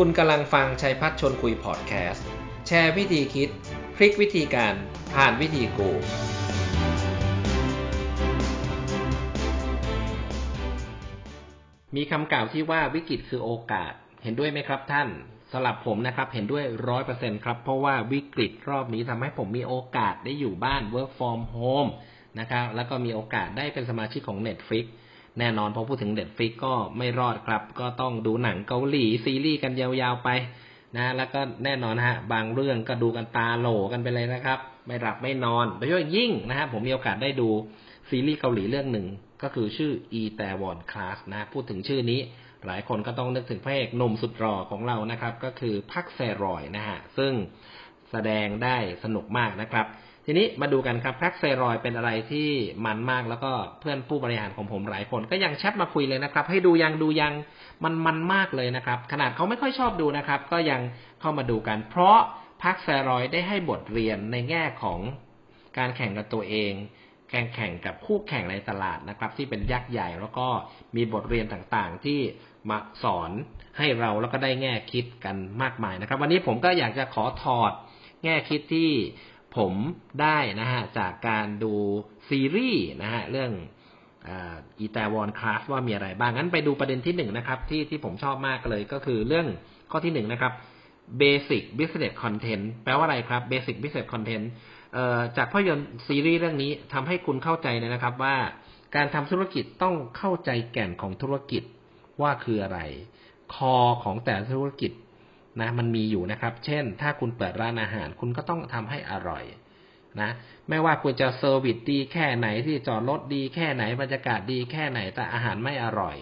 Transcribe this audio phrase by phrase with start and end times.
[0.00, 2.26] คุณกำลังฟังชัยพัฒชนคุยพอดแคสต์
[2.66, 3.48] แชร์วิธีคิด
[3.96, 4.74] พลิกวิธีการ
[5.14, 5.90] ผ่านวิธีกู
[11.96, 13.92] มีคำกล่าวที่ว่าวิกฤตคือโอกาส
[14.22, 15.08] เห็นด้วยไหมครับท่าน
[15.52, 21.90] สำหรับผมนะครับเห็นด้วยร้อยเปอร์เซ็นครับ เพราะว่าวิกฤตรอบนี้ทำให้ผมมีโอกาสได้อยู่บ้าน work from home
[22.40, 24.86] นะครับแล้วก็มีโอกาสได้เป็นสมาชิกของ Netflix
[25.38, 30.28] แน่นอนพอพูดถึงเด็ดฟิกก็ไม่รอดครับ ก็ต้องดูหนังเกาหลีซีรีส์กันยาวๆไป
[30.96, 37.48] นะแล้วก็แน่นอนฮะบางเรื่องก็ดูกันตาโหลกันไปเลยนะครับ ไม่หลับไม่นอนโดยเฉพาะยิ่งนะฮะผมมีโอกาสได้ดู
[38.10, 39.06] ซีรีส์เกาหลีเรื่องหนึ่ง
[39.42, 42.20] ก็คือชื่อ e t a w o n Class นะพูดถึงชื่อนี้
[42.66, 47.32] หลายคนก็ต้องนึกถึงพระเอกหนุ่มสุดหล่อของเรานะครับ ก็คือพักแซรอยนะฮะซึ่ง
[48.10, 49.86] แสดงได้สนุกมากนะครับ
[50.26, 52.48] ทีนี้มาดูกันครับแพคเซรอยเป็นอะไรที่
[52.86, 57.32] มันมากแล้วก็เพื่อนผู้บริหารของผมหลายคน ก็ยังแชทมาคุยเลยนะครับ ให้ดูยังดูยัง
[57.84, 60.80] มันมันมากเลยนะครับ ขนาดเขาไม่ค่อยชอบดูนะครับ ก็ยัง
[61.20, 62.18] เข้ามาดูกัน เพราะ
[62.62, 65.00] พักเซรอยได้ให้บทเรียนในแง่ของ
[65.78, 66.72] การแข่งกับตัวเอง
[67.30, 70.46] แข่งแข่งกับคู่แข่งในตลาดนะครับ ที่เป็นยักษ์ใหญ่แล้วก็
[70.96, 72.20] มีบทเรียนต่างๆ ที่
[72.70, 73.30] มาสอน
[73.78, 77.72] ให้เราแล้วก็ได้แง่คิดกันมากมายนะครับ วันนี้ผมก็อยากจะขอถอด
[78.24, 78.90] แง่คิดที่
[79.56, 79.72] ผม
[80.22, 81.74] ได้นะฮะจากการดู
[82.28, 83.52] ซีรีส์นะฮะเรื่อง
[84.78, 89.46] อีแตวอนคลาสว่ามีอะไรบ้างงั้นไปดูประเด็นที่หนึ่งนะครับ ที่ที่ผมชอบมากเลยก็คือเรื่อง
[89.90, 90.52] ข้อที่หนึ่งนะครับ
[91.20, 94.44] Basic Business Content แปลว่าอะไรครับ Basic Business Content
[95.36, 98.36] จากภาพยนตร์ซีรีส์เรื่องนี้ทำให้คุณเข้าใจเลยนะครับว่า
[98.94, 101.62] การทำธุรกิจต้องเข้าใจแก่นของธุรกิจ
[102.22, 102.80] ว่าคืออะไร
[103.54, 104.92] คอของแต่ธุรกิจ
[105.60, 109.44] นะมันมีอยู่นะครับ เช่น ถ้าคุณเปิดร้านอาหาร คุณก็ต้องทำให้อร่อย
[110.20, 110.30] นะ
[110.68, 116.16] ไม่ว่าคุณจะเซอร์วิสดีแค่ไหนที่จอดรถดีแค่ไหนบรรยากาศดีแค่ไหนแต่อาหารไม่อร่อย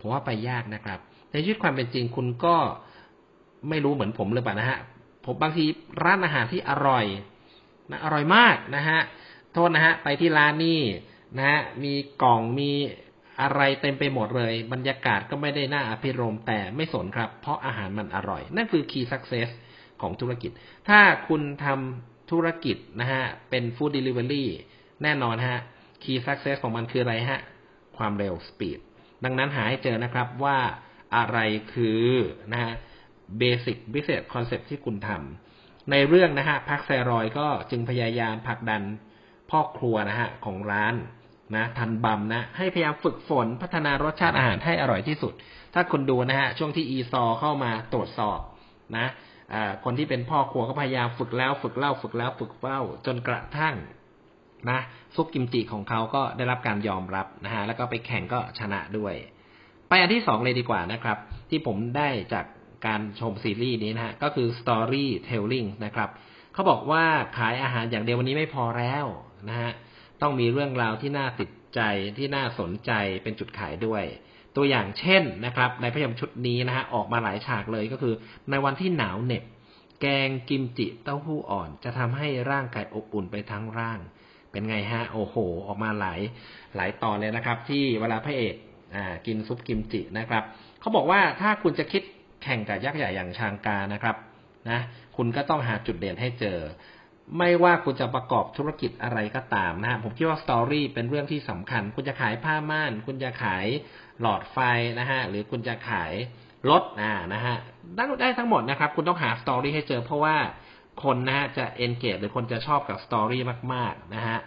[0.00, 0.98] ผมว่าไปยากนะครับ
[1.30, 2.56] ในชีวิตความเป็นจริงคุณก็
[3.68, 4.78] ไม่รู้เหมือนผมเลยป่ะนะฮะ
[5.24, 5.64] ผมบางที
[6.04, 7.04] ร้านอาหารที่อร่อย
[7.90, 9.00] นะอร่อยมากนะฮะ
[9.52, 10.80] โทษนะฮะไปที่ร้านนี่
[11.36, 12.70] นะฮะมีกล่องมี
[13.42, 19.48] อะไรเต็มไปหมดเลย บรรยากาศก็ไม่ได้น่าอภิรมแต่ไม่สนครับ เพราะอาหารมันอร่อย นั่นคือ key success
[20.00, 20.50] ของธุรกิจ
[20.88, 24.44] ถ้าคุณทำธุรกิจนะฮะ เป็น food delivery
[25.02, 25.60] แน่นอนฮะ
[26.02, 27.40] key success ของมันคืออะไรฮะ
[27.96, 28.78] ความเร็ว speed
[29.24, 30.58] ดังนั้นหาให้เจอนะครับว่า
[31.16, 31.38] อะไร
[31.74, 32.04] คือ
[32.52, 32.72] นะฮะ
[33.40, 38.82] basic business concept ที่คุณทำในเรื่องนะฮะพักแซรอยก็จึงพยายามผลักดัน
[39.50, 40.94] พ่อครัวนะฮะของร้าน
[41.54, 45.32] นะทันบัมนะ ให้พยายามฝึกฝนพัฒนารสชาติอาหารให้อร่อยที่สุด
[45.74, 48.38] ถ้าคุณดูนะฮะช่วงที่อีซอเข้ามาตรวจสอบ
[48.96, 49.06] นะ
[49.84, 53.74] คนที่เป็นพ่อครัวก็พยายามฝึกแล้ว ฝึกเล่าฝึกแล้วฝึกเล่าจนกระทั่ง
[54.70, 54.80] นะ
[55.14, 59.14] ซุปกิมจิของเขาก็ได้รับการยอมรับนะฮะแล้วก็ไปแข่งก็ชนะด้วย
[59.88, 61.18] ไปอันที่สองเลยดีกว่านะครับ
[61.50, 62.44] ที่ผมได้จาก
[62.86, 66.10] การชมซีรีส์นี้นะฮะก็คือ storytelling นะครับ
[66.54, 67.04] เขาบอกว่า
[67.38, 69.04] ขายอาหารอย่างเดียววันนี้ไม่พอแล้ว
[69.48, 69.70] นะฮะ
[70.22, 71.80] ต้องมีเรื่องราวที่น่าติดใจ
[72.18, 74.04] ที่น่าสนใจเป็นจุดขายด้วย
[74.56, 78.14] ตัวอย่างเช่นนะครับ ในพยมชุดนี้นะฮะออกมาหลายฉากเลยก็คือ
[78.50, 79.44] ในวันที่หนาวเหน็บ
[80.00, 83.98] แกงกิมจิเต้าหู้อ่อน จะทำให้ร่างกายอบอุ่นไปทั้งร่าง
[84.50, 86.20] เป็นไงฮะโอ้โห ออกมาหลาย
[86.76, 88.54] หลายตอนเลยนะครับ ที่เวลาพระเอก
[88.96, 90.44] อ่ากินซุปกิมจินะครับ
[90.80, 92.02] เขาบอกว่าถ้าคุณจะคิด
[92.42, 94.16] แข่งกับยักษ์ใหญ่อย่างชางกานะครับ
[94.70, 94.80] นะ
[95.16, 96.58] คุณก็ต้องหาจุดเด่นให้เจอ
[97.38, 103.66] ไม่ว่าคุณจะประกอบธุรกิจอะไรก็ตามนะฮะผมคิดว่า story เป็นเรื่องที่สำคัญ คุณจะขายผ้าม่าน คุณจะขาย
[104.20, 104.58] หลอดไฟ
[104.98, 106.12] นะฮะหรือคุณจะขาย
[106.70, 107.56] รถอ่านะฮะ
[108.20, 110.36] ได้ทั้งหมดนะครับ คุณต้องหา story ให้เจอเพราะว่า
[111.04, 114.38] คนนะฮะจะ engage หรือคนจะชอบกับ story มาก ๆ นะฮะ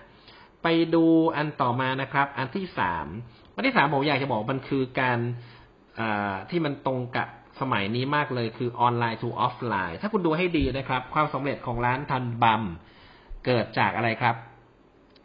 [0.63, 3.07] ไปดูอันต่อมานะครับ อันที่สาม
[3.56, 5.19] อันที่สามผมอยากจะบอกมันคือการ
[6.50, 7.28] ที่มันตรงกับ
[7.62, 12.64] สมัยนี้มากเลยคือ online to offline ถ้าคุณดูให้ดีนะครับ ความสำเร็จของร้านทันบัม
[13.46, 14.36] เกิดจากอะไรครับ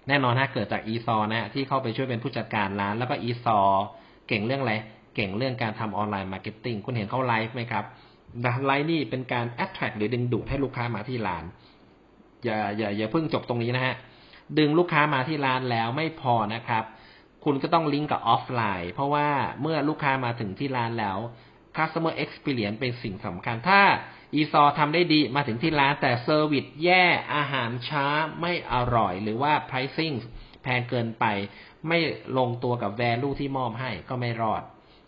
[0.09, 3.59] แน่นอนฮะเกิดจากอีซอนะที่เข้าไปช่วยเป็นผู้จัดการร้าน แล้วก็อีซอ
[4.29, 4.75] เก่งเรื่องอะไร
[5.15, 7.85] เก่งเรื่องการทำ online marketing คุณเห็นเขาไลฟ์ไหมครับ
[8.67, 11.45] ไลฟ์นี่เป็นการ attract หรือดึงดูดให้ลูกค้ามาที่ร้าน
[12.45, 13.95] อย่าอย่าอย่าเพิ่งจบตรงนี้นะฮะ
[14.59, 16.85] ดึงลูกค้ามาที่ร้านแล้วไม่พอนะครับ
[17.45, 19.29] คุณก็ต้องลิงก์กับออฟไลน์ เพราะว่า
[19.63, 21.19] เมื่อลูกค้ามาถึงที่ร้านแล้ว
[21.79, 23.83] customer experience เป็นสิ่งสำคัญ ถ้า
[24.35, 27.05] อีซอทำได้ดีมาถึงที่ร้านแต่ service แย่
[27.35, 28.07] อาหารช้า
[28.41, 30.15] ไม่อร่อย หรือว่า pricing
[30.63, 31.25] แพงเกินไป
[31.89, 31.99] ไม่
[32.39, 34.63] ลงตัวกับ value ที่มอบให้ก็ไม่รอด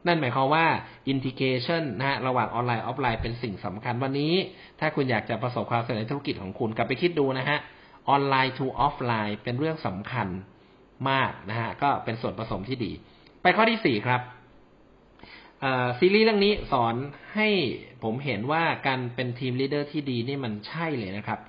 [0.06, 0.66] นั่นหมายความว่า
[1.12, 4.34] integration นะฮะระหว่างออนไลน์ออฟไลน์เป็นสิ่งสำคัญวันนี้
[4.80, 7.58] ถ้าคุณอยากจะประสบความสำเร็จในธุรกิจของคุณกลับไปคิดดูนะฮะ
[8.08, 10.28] ออนไลน์ to ออฟไลน์เป็นเรื่องสำคัญ
[11.10, 12.92] มากนะฮะก็เป็นส่วนผสมที่ดี
[13.42, 14.20] ไปข้อที่สี่ครับ
[15.98, 16.94] ซีรีส์เรื่องนี้สอน
[17.34, 17.48] ให้
[18.04, 21.40] ผมเห็นว่าการเป็น team leader ที่ดีนี่มันใช่เลยนะครับ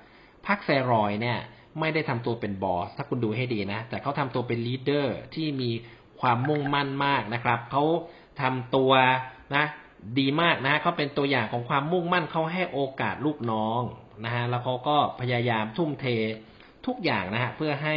[0.46, 1.38] พัคแซรอยเนี่ย
[1.80, 5.70] ไม่ได้ทำตัวเป็น boss ถ้าคุณดูให้ดีนะ แต่เขาทำตัวเป็น leader ที่มี
[6.20, 7.84] ความมุ่งมั่นมากนะครับเขา
[8.40, 8.92] ทำตัว
[9.54, 9.64] นะ
[10.18, 13.80] ดีมากนะเขาเป็นตัวอย่างของความมุ่งมั่นเขาให้โอกาสลูกน้อง
[14.24, 16.06] นะฮะแล้วเขาก็พยายามทุ่มเท
[16.86, 17.96] ทุกอย่างนะฮะเพื่อให้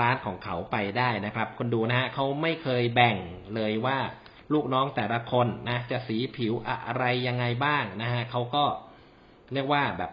[0.00, 3.16] ร้านของเขาไปได้นะครับ คนดูนะฮะเขาไม่เคยแบ่ง
[3.54, 3.98] เลยว่า
[4.52, 8.64] ลูกน้องแต่ละคนนะจะสีผิวอะไรยังไงบ้างนะฮะเขาก็
[9.54, 10.10] เรียกว่าแบบ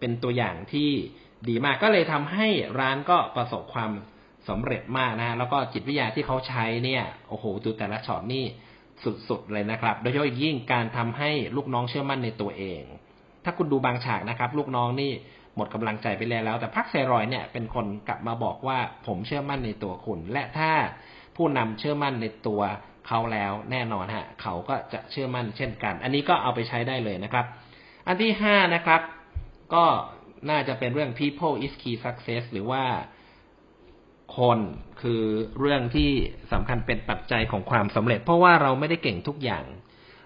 [0.00, 0.90] เป็นตัวอย่างที่
[1.48, 2.48] ดีมากก็เลยทำให้
[2.80, 3.90] ร้านก็ประสบความ
[4.48, 8.44] สำเร็จมากนะแล้วก็จิตวิทยาที่เขาใช้เนี่ยโอ้โหดูแต่ละช็อตนี่
[9.28, 12.82] สุดๆเลยนะครับ โดยเฉพาะยิ่งการทำให้ลูกน้องเชื่อมั่นในตัวเอง
[13.44, 15.12] ถ้าคุณดูบางฉากนะครับ ลูกน้องนี่
[15.56, 20.72] หมดกำลังใจไปแล้ว แต่พักเซรอยเนี่ยเป็นคนกลับมาบอกว่าผมเชื่อมั่นในตัวคุณ และถ้า
[21.36, 22.60] ผู้นำเชื่อมั่นในตัว
[23.06, 27.46] เขาแล้วแน่นอนฮะเขาก็จะเชื่อมั่นเช่นกัน อันนี้ก็เอาไปใช้ได้เลยนะครับ
[28.06, 29.00] อันที่ห้านะครับ
[29.74, 29.84] ก็
[30.50, 32.84] น่าจะเป็นเรื่อง people is key success หรือว่า
[34.36, 34.58] คน
[35.02, 35.22] คือ
[35.58, 36.10] เรื่องที่
[36.52, 39.64] สำคัญเป็นปัจจัยของความสำเร็จ เพราะว่าเราไม่ได้เก่งทุกอย่าง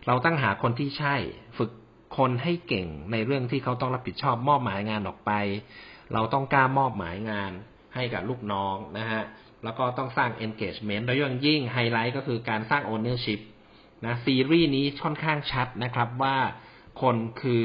[0.06, 1.14] เราตั้งหาคนที่ใช่
[1.58, 1.70] ฝึก
[2.16, 5.32] คนให้เก่งในเรื่องที่เขาต้องรับผิดชอบมอบหมายงานออกไป
[6.12, 7.52] เราต้องกล้ามอบหมายงาน
[7.94, 9.22] ให้กับลูกน้องนะฮะ
[9.64, 11.16] แล้วก็ต้องสร้าง engagement โดย
[11.46, 13.40] ยิ่งไฮไลท์ก็คือการสร้าง ownership
[14.04, 16.36] นะซีรีส์นี้ค่อนข้างชัดนะครับว่า
[17.02, 17.62] คนคือ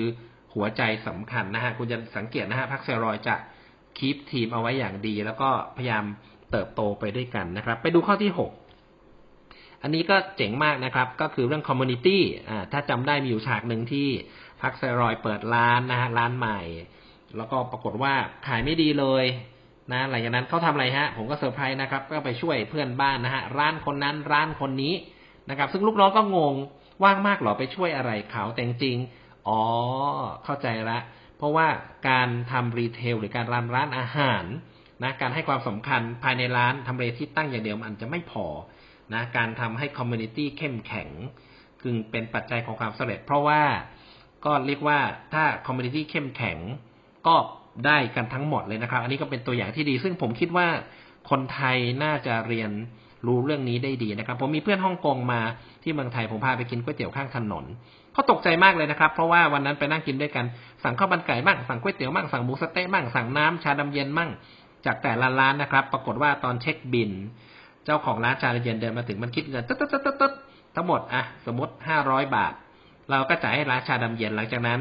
[0.53, 3.35] หัวใจสำคัญนะฮะคุณจะสังเกตนะฮะพัคแซรอยจะ
[3.97, 6.03] keep ทีมเอาไว้อย่างดี แล้วก็พยายาม
[6.51, 8.51] เติบโตไปด้วยกันนะครับ ไปดูข้อที่หก
[9.81, 12.17] อันนี้ก็เจ๋งมากนะครับ ก็คือเรื่อง community
[12.49, 14.07] อ่าถ้าจำได้มีอยู่ฉากหนึ่งที่
[14.61, 16.59] พัคแซรอยเปิดร้านนะฮะร้านใหม่
[17.37, 18.13] แล้วก็ปรากฏว่า
[18.47, 19.25] ขายไม่ดีเลย
[19.91, 24.93] นะหลังจากนั้นเขาทำอะไรฮะ ผมก็เซอร์ไพรส์นะครับ ก็ไปช่วยเพื่อนบ้านนะฮะ ร้านคนนั้นร้านคนนี้
[25.49, 26.55] นะครับ ซึ่งลูกน้องก็งง
[27.03, 28.97] ว่างมากหรอไปช่วยอะไรเขาแต่จริง
[29.47, 29.61] อ๋อ
[30.45, 30.99] เข้าใจละ
[31.37, 31.67] เพราะว่า
[32.09, 34.43] การทำ retail หรือการ run ร้านอาหาร
[35.03, 38.45] นะการให้ความสำคัญภายในร้านทำเลที่ตั้งอย่างเดียวมันจะไม่พอ
[39.13, 41.09] นะการทำให้ community เข้มแข็ง
[41.81, 43.61] คือเป็นปัจจัยของความสำเร็จ เพราะว่า
[44.45, 44.99] ก็เรียกว่า
[45.33, 46.57] ถ้า community เข้มแข็ง
[47.27, 47.35] ก็
[47.85, 50.67] ได้กันทั้งหมดเลยนะครับ อันนี้ก็เป็นตัวอย่างที่ดี ซึ่งผมคิดว่า
[51.29, 52.71] คนไทยน่าจะเรียน
[53.27, 55.41] รู้เรื่องนี้ได้ดีนะครับ ผมมีเพื่อนฮ่องกงมา
[55.83, 57.65] ที่เมืองไทยผมพาไปกินก๋วยเตี๋ยวข้างถนน
[58.13, 60.45] เขาตกใจมากเลยนะครับ เพราะว่าวันนั้นไปนั่งกินด้วยกัน
[60.83, 64.29] สั่งข้าวมันไก่บ้างสั่งก๋วยเตี๋ยวบ้างสั่งหมูสเต๊ะบ้างสั่งน้ำชาดำเย็นบ้าง
[64.85, 67.11] จากแต่ละร้านนะครับ ปรากฏว่าตอนเช็คบิน
[67.85, 70.33] เจ้าของร้านชาดำเย็นเดินมาถึงมันคิดเงินตึ๊ดตึ๊ดตึ๊ดตึ๊ด
[70.75, 72.53] ทั้งหมดอะสมมติห้าร้อยบาท
[73.11, 74.79] เราก็จ่ายให้ร้านชาดำเย็นหลังจากนั้น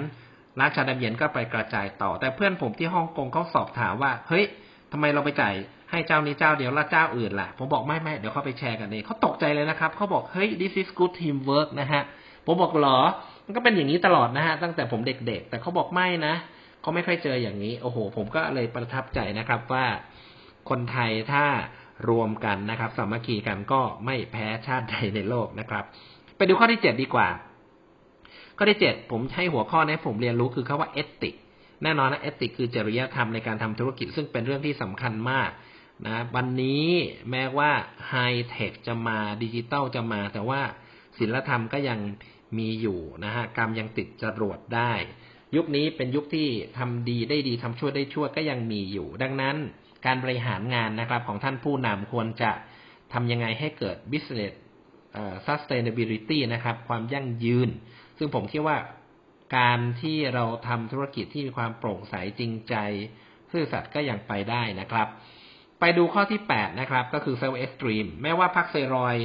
[0.59, 4.45] ร้านชาดำเย็นก็ไปกระจายต่อ แต่เพื่อนผมที่ฮ่องกงเขาสอบถามว่า เฮ้ย
[4.93, 5.55] ทำไมเราไปจ่าย
[5.91, 12.03] ให้เจ้านี้เจ้าเดียวแล้วเจ้าอื่นล่ะ ผมบอกไม่ไม่เดี๋ยวเขาไปแชร์กันเองเขาตกใจเลยนะครับเขาบอกเฮ้ย this is good teamwork นะฮะ
[12.47, 12.99] ผมบอกหรอ
[13.47, 16.35] มันก็เป็นอย่างนี้ตลอดนะฮะตั้งแต่ผมเด็กๆ แต่เขาบอกไม่นะ
[16.81, 19.87] เขาไม่ค่อยเจออย่างนี้ โอ้โห ผมก็เลยประทับใจนะครับว่า
[20.71, 21.45] คนไทยถ้า
[22.11, 25.85] รวมกันนะครับสามัคคีกันก็ไม่แพ้ชาติใดในโลกนะครับ
[26.37, 27.29] ไปดูข้อที่เจ็ดดีกว่า
[28.61, 31.35] ข้อที่เจ็ดผมให้หัวข้อนี้ผมเรียนรู้คือคาว่าเอติก
[31.83, 35.51] แน่นอนนะเอติกคือจริยธรรมในการทำธุรกิจซึ่งเป็นเรื่องที่สำคัญมาก
[36.07, 36.87] นะวันนี้
[37.31, 37.71] แม้ว่า
[38.09, 38.15] ไฮ
[38.49, 40.61] เทคจะมาดิจิตอลจะมา แต่ว่า
[41.19, 41.99] ศิลธรรมก็ยัง
[42.59, 44.93] มีอยู่นะฮะกรรมยังติดจรวดได้
[45.57, 46.49] ยุคนี้เป็นยุคที่
[46.79, 49.57] ทำดีได้ดีทำชั่วได้ชั่วก็ยังมีอยู่ ดังนั้น
[50.07, 52.51] การบริหารงานนะครับของท่านผู้นำควรจะ
[53.13, 54.53] ทำยังไงให้เกิด business
[55.47, 57.69] sustainability นะครับ ความยั่งยืน
[58.19, 58.77] ซึ่งผมคิดว่า
[59.57, 62.75] การที่เราทำธุรกิจที่มีความโปร่งใสจริงใจ
[63.53, 65.09] ซื่อสัตย์ก็ยังไปได้นะครับ
[65.81, 69.17] ไปดูข้อที่แปดนะครับ ก็คือ self-esteem แม้ว่าพัคแซรอย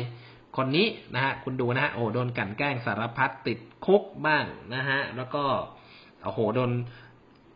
[0.58, 4.46] คนนี้นะฮะคุณดูนะฮะโอ้โดนกลั่นแกล้งสารพัดติดคุกบ้าง
[4.76, 5.44] นะฮะแล้วก็
[6.24, 6.72] โอ้โหโดน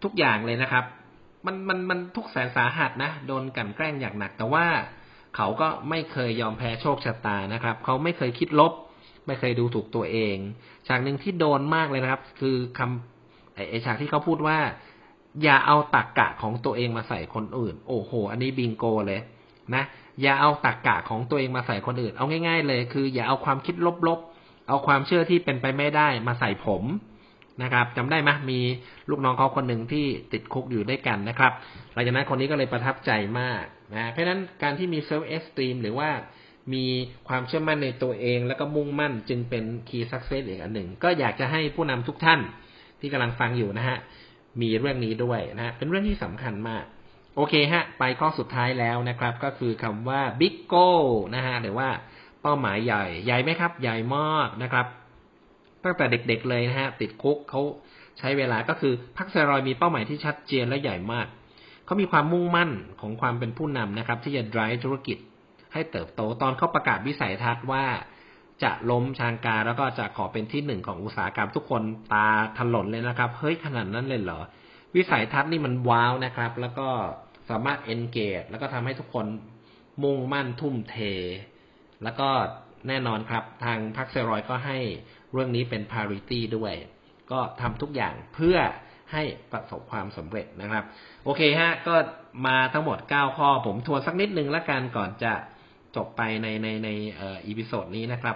[0.03, 0.85] ทุกอย่างเลยนะครับ
[1.45, 4.65] มันมันมันทุกแสนสาหัสนะโดนกลั่นแกล้งอย่างหนัก แต่ว่า
[5.35, 8.73] เขาก็ไม่เคยยอมแพ้โชคชะตานะครับ เขาไม่เคยคิดลบ
[9.27, 10.37] ไม่เคยดูถูกตัวเอง
[10.87, 14.57] ฉากหนึ่งที่โดนมากเลยนะครับ คือคำไอ้ฉากที่เขาพูดว่า
[15.43, 19.19] อย่าเอาตรรกะของตัวเองมาใส่คนอื่น โอ้โห อันนี้บิงโกเลย
[19.75, 19.83] นะ
[20.21, 23.75] อย่าเอาตรรกะของตัวเองมาใส่คนอื่น เอาง่าย ๆ เลย คือ อย่าเอาความคิด
[24.07, 26.83] ลบๆ เอาความเชื่อที่เป็นไปไม่ได้มาใส่ผม
[27.63, 28.59] นะครับจำได้ไหมมี
[29.09, 31.51] ลูกน้องเขาคนหนึ่งที่ติดคุกอยู่ด้วยกันนะครับ
[31.93, 33.63] หลังจากนั้นคนนี้ก็เลยประทับใจมาก
[33.95, 36.09] นะเพราะฉะนั้นการที่มี self-esteem หรือว่า
[36.73, 36.85] มี
[37.27, 42.39] ความเชื่อมั่นในตัวเอง แล้วก็มุ่งมั่นจึงเป็นคีย์สักเซสอีกอันหนึ่ง ก็อยากจะให้ผู้นำทุกท่าน
[42.99, 43.97] ที่กำลังฟังอยู่นะฮะ
[44.61, 46.83] มีเรื่องนี้ด้วยนะฮะเป็นเรื่องที่สำคัญมาก
[47.35, 51.05] โอเคฮะ ไปข้อสุดท้ายแล้วนะครับ ก็คือคำว่า big goal
[51.35, 51.89] นะฮะหรือว่า
[52.41, 54.85] เป้าหมายใหญ่ใหญ่ไหมครับ ใหญ่มากนะครับ
[55.83, 57.61] ตั้งแต่เด็กๆเลยนะฮะติดคุกเขา
[58.19, 61.27] ใช้เวลาก็คือพักเซรอยมีเป้าหมายที่ชัดเจนและใหญ่มาก
[61.85, 62.71] เขามีความมุ่งมั่น
[63.01, 65.17] ของความเป็นผู้นำนะครับ ที่จะ drive ธุรกิจ
[65.73, 67.85] ให้เติบโตตอนเขาประกาศวิสัยทัศน์ว่า
[68.63, 71.81] จะล้มชางกาแล้วก็จะขอเป็นที่หนึ่งของอุตสาหกรรมทุกคน
[72.13, 74.39] ตาถลนเลยนะครับ เฮ้ยขนาดนั้นเลยเหรอ
[74.95, 76.87] วิสัยทัศน์นี่มันว้าวนะครับ แล้วก็
[77.49, 79.25] สามารถ engage แล้วก็ทำให้ทุกคน
[80.03, 80.95] มุ่งมั่นทุ่มเท
[82.03, 82.29] แล้วก็
[82.87, 84.77] แน่นอนครับ ทางพรรคเซรอยก็ให้
[85.31, 86.73] เรื่องนี้เป็น parity ด้วย
[87.31, 88.57] ก็ทำทุกอย่างเพื่อ
[89.13, 90.83] ให้ประสบความสำเร็จนะครับ
[91.23, 91.95] โอเคฮะ ก็
[92.47, 95.33] มาทั้งหมด 9 ข้อผมทวนสักนิดนึงละกันก่อนจะ
[95.95, 98.35] จบไปในในในเอ่อ episode นี้นะครับ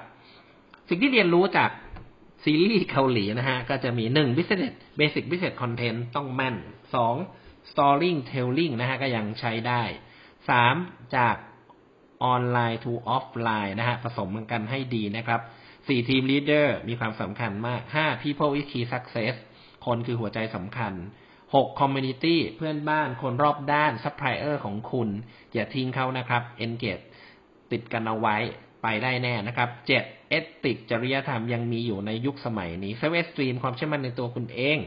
[0.89, 1.69] สิ่งที่เรียนรู้จาก
[2.43, 6.55] ซีรีส์เกาหลีนะฮะ ก็จะมีหนึ่ง business basic business content ต้องแม่น
[6.95, 7.15] สอง
[7.71, 9.83] storytelling นะฮะ ก็ยังใช้ได้
[10.49, 10.75] สาม
[11.15, 11.35] จาก
[12.23, 15.41] ออนไลน์ to ออฟไลน์นะฮะ ผสมกันให้ดีนะครับ
[15.87, 19.35] สี่ team leader มีความสำคัญมากห้า people is key success
[19.85, 20.93] คนคือหัวใจสำคัญ
[21.55, 25.09] หก community เพื่อนบ้านคนรอบด้าน supplier ของคุณ
[25.53, 27.05] อย่าทิ้งเขานะครับ engage
[27.71, 28.37] ติดกันเอาไว้
[28.83, 34.77] ไปได้แน่นะครับเจ็ด ethic จริยธรรมยังมีอยู่ในยุคสมัยนี้เซเวสตรีมความเชื่อมั่นในตัวคุณเอง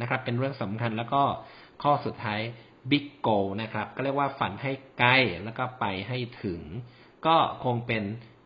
[0.00, 1.22] นะครับ เป็นเรื่องสำคัญแล้วก็
[1.82, 2.40] ข้อสุดท้าย
[2.90, 3.28] big goal
[3.62, 5.12] นะครับ ก็เรียกว่าฝันให้ไกล
[5.44, 6.60] แล้วก็ไปให้ถึง
[7.26, 8.02] ก็คงเป็น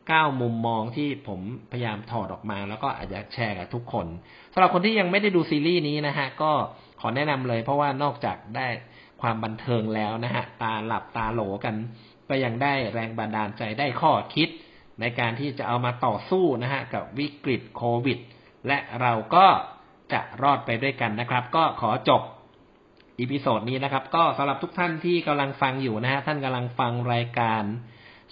[0.08, 1.40] เก้ามุมมองที่ผม
[1.72, 4.06] พยายามถอดออกมา แล้วก็อาจจะแชร์กับทุกคน
[4.52, 6.52] สำหรับคนที่ยังไม่ได้ดูซีรีส์นี้นะฮะก็
[7.00, 8.66] ขอแนะนำเลยเพราะว่านอกจากได้
[9.20, 11.74] ความบันเทิงแล้วนะฮะตาหลับตาโหลกัน
[12.28, 14.48] ก็ยังได้แรงบันดาลใจได้ข้อคิด
[15.00, 18.18] ในการที่จะเอามาต่อสู้นะฮะกับวิกฤตโควิด
[18.66, 19.46] และเราก็
[20.12, 22.22] จะรอดไปด้วยกันนะครับ ก็ขอจบ
[23.20, 27.62] episode นี้นะครับ ก็สำหรับทุกท่านที่กำลังฟังอยู่นะฮะท่านกำลังฟังรายการ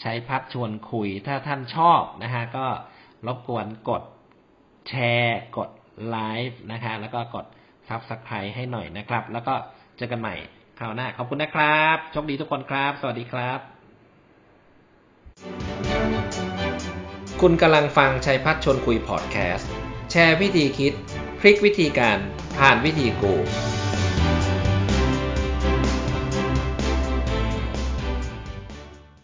[0.01, 2.67] ชัยพัชร์ชวนคุย ถ้าท่านชอบนะฮะก็
[3.27, 4.03] รบกวนกด
[4.89, 5.71] แชร์ กด
[6.09, 6.17] ไล
[6.49, 7.47] ก์นะฮะแล้วก็กด
[7.89, 9.55] subscribe ให้หน่อยนะครับ แล้วก็
[9.97, 10.35] เจอกันใหม่
[10.81, 13.59] คราวหน้าขอบคุณนะครับโชคดีทุกคนครับ สวัสดีครับ
[17.41, 19.71] คุณกำลังฟังชัยพัชร์ชวนคุยพอดแคสต์
[20.11, 20.93] แชร์วิธีคิด
[21.41, 22.19] พลิกวิธีการ
[22.59, 23.35] ผ่านวิธีกู